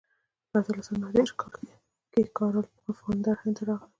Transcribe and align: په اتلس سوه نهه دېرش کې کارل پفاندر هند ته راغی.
په 0.49 0.55
اتلس 0.59 0.83
سوه 0.87 0.97
نهه 1.01 1.11
دېرش 1.17 1.31
کې 2.15 2.21
کارل 2.37 2.65
پفاندر 2.83 3.35
هند 3.41 3.55
ته 3.57 3.63
راغی. 3.67 3.87